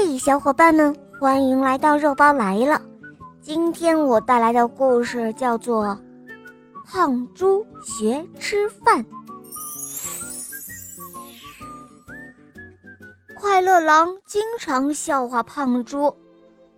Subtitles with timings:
[0.00, 2.80] 嘿小伙伴们，欢迎来到肉包来了。
[3.40, 5.86] 今天我带来的故事叫做
[6.86, 9.04] 《胖猪学吃饭》。
[13.34, 16.16] 快乐狼经常笑话胖猪：“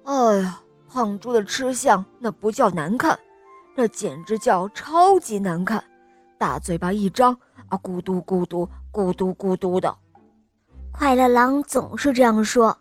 [0.05, 0.59] 哎呀，
[0.89, 3.19] 胖猪的吃相那不叫难看，
[3.77, 5.85] 那简直叫超级难看！
[6.39, 7.37] 大嘴巴一张，
[7.69, 9.95] 啊，咕嘟咕嘟，咕嘟咕嘟的。”
[10.91, 12.75] 快乐狼总是这样说。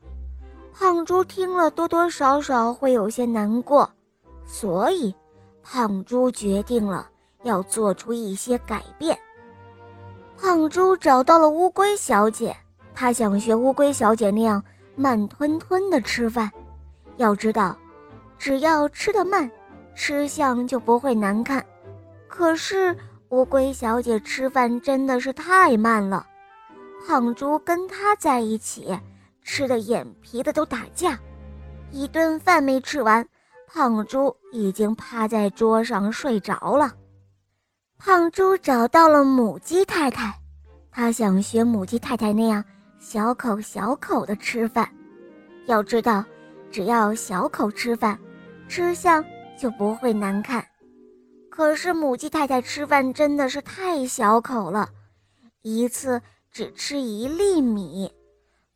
[0.80, 3.92] 胖猪听了，多多少少会有些难过，
[4.46, 5.14] 所以
[5.62, 7.10] 胖猪决定了
[7.44, 9.20] 要做出一些改变。
[10.38, 12.56] 胖猪找到了乌龟小姐，
[12.96, 14.64] 他想学乌龟小姐那样
[14.96, 16.50] 慢吞吞的吃饭。
[17.18, 17.76] 要知道，
[18.38, 19.52] 只要吃得慢，
[19.94, 21.66] 吃相就不会难看。
[22.30, 22.96] 可是
[23.32, 26.26] 乌龟小姐吃饭真的是太慢了，
[27.06, 28.98] 胖猪跟她在一起。
[29.50, 31.20] 吃的眼皮子都打架，
[31.90, 33.28] 一顿饭没吃完，
[33.66, 36.94] 胖猪已经趴在桌上睡着了。
[37.98, 40.40] 胖猪找到了母鸡太太，
[40.92, 42.64] 他想学母鸡太太那样
[43.00, 44.88] 小口小口的吃饭。
[45.66, 46.24] 要知道，
[46.70, 48.20] 只要小口吃饭，
[48.68, 49.26] 吃相
[49.60, 50.64] 就不会难看。
[51.50, 54.88] 可是母鸡太太吃饭真的是太小口了，
[55.64, 58.14] 一次只吃一粒米。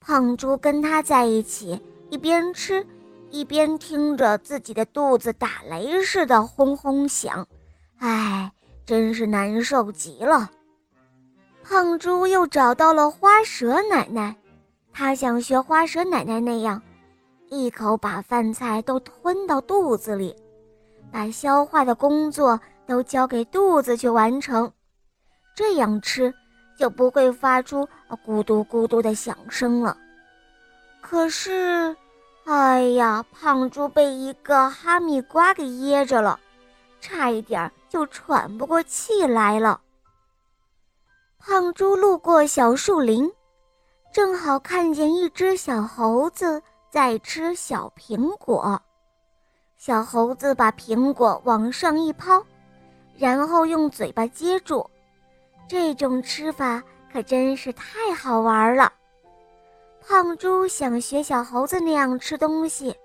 [0.06, 2.86] 胖猪跟他在一起，一边吃，
[3.30, 7.48] 一边听着自己的肚子打雷似的轰轰响，
[8.00, 8.52] 哎，
[8.86, 10.52] 真是难受极了。
[11.64, 14.36] 胖猪又找到了花蛇奶奶，
[14.92, 16.82] 他想学花蛇奶奶那样，
[17.50, 20.36] 一口把饭菜都吞到肚子里，
[21.10, 24.70] 把消化的工作都交给肚子去完成，
[25.56, 26.34] 这样吃。
[26.76, 27.88] 就不会发出
[28.26, 29.98] 咕嘟咕嘟的响声了。
[31.02, 31.96] 可是，
[32.46, 36.40] 哎呀，胖猪被一个哈密瓜给噎着了，
[37.02, 39.82] 差一点就喘不过气来了。
[41.40, 43.30] 胖猪路过小树林，
[44.14, 48.82] 正好看见一只小猴子在吃小苹果。
[49.78, 52.42] 小猴子把苹果往上一抛，
[53.18, 54.90] 然后用嘴巴接住。
[55.68, 58.92] 这种吃法可真是太好玩了。
[60.06, 62.96] 胖猪想学小猴子那样吃东西，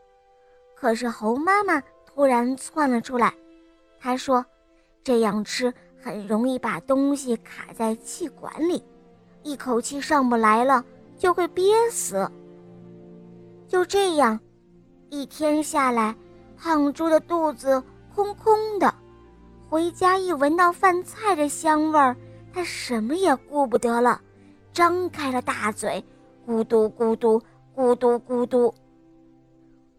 [0.74, 3.32] 可是猴妈妈突然窜了出来。
[4.00, 4.44] 她说
[5.04, 8.82] ：“这样吃很容易把东西卡在气管里，
[9.42, 10.84] 一口气上不来了，
[11.16, 12.28] 就会憋死。”
[13.68, 14.38] 就这样，
[15.10, 16.16] 一天下来，
[16.56, 17.82] 胖猪的肚子
[18.14, 18.92] 空空的。
[19.68, 22.16] 回家一闻到饭菜的香味儿。
[22.58, 24.20] 他什么也顾不得了，
[24.72, 26.04] 张开了大嘴，
[26.44, 27.40] 咕嘟咕嘟，
[27.72, 28.74] 咕嘟咕嘟。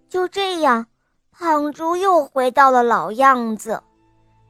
[0.10, 0.86] 就这样，
[1.32, 3.82] 胖猪又回到了老样子。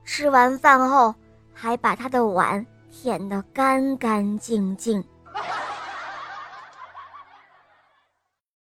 [0.04, 1.14] 吃完饭后，
[1.54, 5.04] 还把他的碗舔得干干净净。